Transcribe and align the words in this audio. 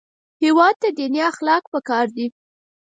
هېواد 0.43 0.75
ته 0.81 0.89
دیني 0.97 1.21
اخلاق 1.31 1.63
پکار 1.73 2.05
دي 2.15 2.25